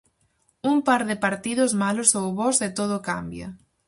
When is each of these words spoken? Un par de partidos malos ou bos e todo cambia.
Un 0.71 0.77
par 0.87 1.01
de 1.09 1.15
partidos 1.25 1.71
malos 1.83 2.09
ou 2.19 2.25
bos 2.39 2.57
e 2.67 2.69
todo 2.79 2.97
cambia. 3.09 3.47